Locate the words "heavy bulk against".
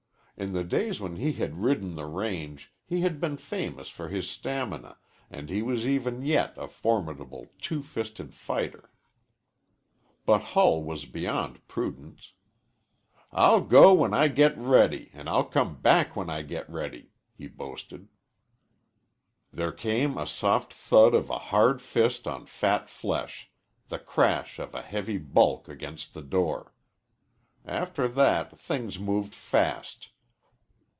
24.81-26.15